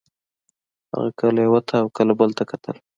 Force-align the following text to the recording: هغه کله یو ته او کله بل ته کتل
هغه 0.91 1.09
کله 1.19 1.39
یو 1.47 1.57
ته 1.67 1.75
او 1.81 1.87
کله 1.97 2.13
بل 2.19 2.29
ته 2.37 2.43
کتل 2.51 2.75